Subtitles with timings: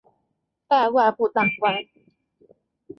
[0.67, 1.75] 拜外部大官。